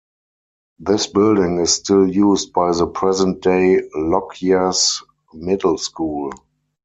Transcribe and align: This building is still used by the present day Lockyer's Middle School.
This 0.79 1.05
building 1.05 1.59
is 1.59 1.75
still 1.75 2.07
used 2.09 2.53
by 2.53 2.71
the 2.73 2.87
present 2.87 3.43
day 3.43 3.83
Lockyer's 3.93 5.03
Middle 5.31 5.77
School. 5.77 6.31